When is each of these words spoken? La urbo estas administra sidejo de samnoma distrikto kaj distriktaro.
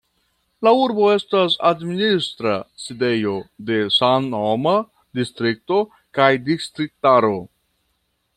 La 0.67 0.71
urbo 0.83 1.09
estas 1.15 1.57
administra 1.71 2.53
sidejo 2.85 3.35
de 3.69 3.77
samnoma 3.99 4.75
distrikto 5.21 5.79
kaj 6.21 6.31
distriktaro. 6.49 7.35